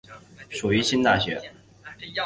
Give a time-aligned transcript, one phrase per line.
[0.49, 1.39] 属于新大学。